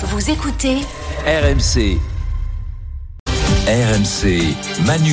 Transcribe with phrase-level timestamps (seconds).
[0.00, 0.76] Vous écoutez
[1.26, 1.98] RMC.
[3.66, 4.54] RMC,
[4.86, 5.12] Manu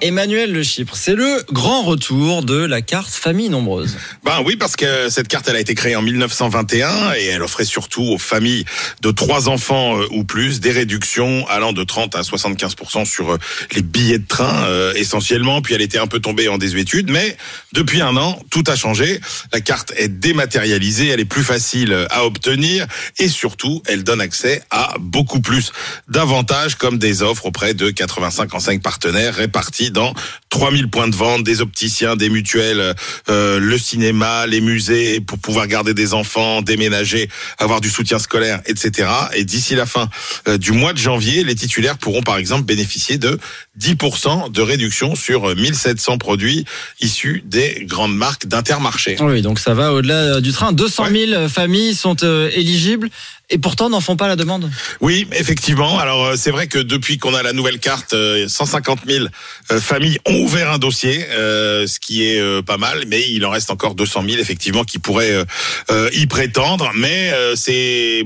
[0.00, 3.98] Emmanuel Le Chypre, c'est le grand retour de la carte famille nombreuse.
[4.24, 7.66] Ben oui, parce que cette carte, elle a été créée en 1921 et elle offrait
[7.66, 8.64] surtout aux familles
[9.02, 13.38] de trois enfants euh, ou plus des réductions allant de 30 à 75% sur euh,
[13.74, 15.60] les billets de train euh, essentiellement.
[15.60, 17.36] Puis elle était un peu tombée en désuétude, mais
[17.72, 19.20] depuis un an, tout a changé.
[19.52, 22.86] La carte est dématérialisée, elle est plus facile à obtenir
[23.18, 25.72] et surtout, elle donne accès à beaucoup plus
[26.08, 30.14] d'avantages comme des offres auprès de 85 enseignes partenaires répartis dans
[30.50, 32.94] 3000 points de vente, des opticiens, des mutuelles,
[33.28, 38.60] euh, le cinéma, les musées, pour pouvoir garder des enfants, déménager, avoir du soutien scolaire,
[38.66, 39.08] etc.
[39.34, 40.08] Et d'ici la fin
[40.48, 43.38] euh, du mois de janvier, les titulaires pourront par exemple bénéficier de
[43.80, 46.64] 10% de réduction sur 1700 produits
[47.00, 49.16] issus des grandes marques d'Intermarché.
[49.20, 50.72] Oui, donc ça va au-delà du train.
[50.72, 53.10] 200 000 familles sont euh, éligibles
[53.52, 54.70] et pourtant n'en font pas la demande.
[55.00, 55.98] Oui, effectivement.
[55.98, 59.26] Alors euh, c'est vrai que depuis qu'on a la nouvelle carte, euh, 150 000
[59.70, 63.44] euh, familles ont ouvert un dossier, euh, ce qui est euh, pas mal, mais il
[63.44, 65.44] en reste encore 200 000 effectivement qui pourraient euh,
[65.90, 66.90] euh, y prétendre.
[66.94, 68.24] Mais euh, c'est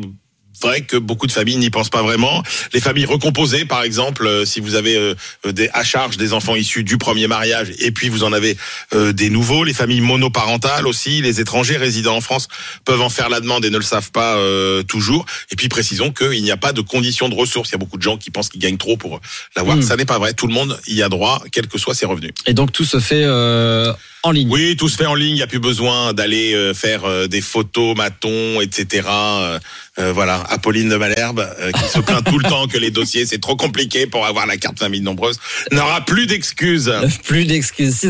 [0.63, 2.43] vrai que beaucoup de familles n'y pensent pas vraiment.
[2.73, 6.55] Les familles recomposées, par exemple, euh, si vous avez euh, des, à charge des enfants
[6.55, 8.57] issus du premier mariage et puis vous en avez
[8.95, 12.49] euh, des nouveaux, les familles monoparentales aussi, les étrangers résidant en France
[12.85, 15.27] peuvent en faire la demande et ne le savent pas euh, toujours.
[15.51, 17.71] Et puis précisons qu'il n'y a pas de condition de ressources.
[17.71, 19.21] Il y a beaucoup de gens qui pensent qu'ils gagnent trop pour
[19.57, 19.77] l'avoir.
[19.77, 19.83] Mm.
[19.83, 20.35] Ça n'est pas vrai.
[20.35, 22.33] Tout le monde y a droit, quels que soient ses revenus.
[22.47, 23.93] Et donc tout se fait euh,
[24.27, 24.49] en ligne.
[24.51, 25.31] Oui, tout se fait en ligne.
[25.31, 29.09] Il n'y a plus besoin d'aller euh, faire euh, des photos, matons, etc.
[29.09, 29.59] Euh,
[29.99, 33.25] euh, voilà, Apolline de Malherbe, euh, qui se plaint tout le temps que les dossiers,
[33.25, 35.39] c'est trop compliqué pour avoir la carte famille nombreuse,
[35.73, 36.93] n'aura plus d'excuses.
[37.25, 38.05] Plus d'excuses.